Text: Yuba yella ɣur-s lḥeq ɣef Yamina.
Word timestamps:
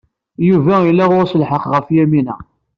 Yuba 0.47 0.75
yella 0.85 1.05
ɣur-s 1.11 1.33
lḥeq 1.41 1.63
ɣef 1.73 1.87
Yamina. 1.95 2.35